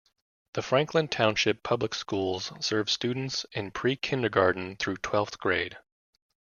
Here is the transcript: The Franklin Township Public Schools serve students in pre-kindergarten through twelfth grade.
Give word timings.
The 0.53 0.63
Franklin 0.63 1.09
Township 1.09 1.61
Public 1.61 1.93
Schools 1.93 2.51
serve 2.59 2.89
students 2.89 3.45
in 3.51 3.69
pre-kindergarten 3.69 4.75
through 4.77 4.97
twelfth 4.97 5.37
grade. 5.37 5.77